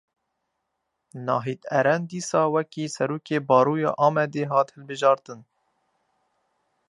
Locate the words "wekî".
2.53-2.85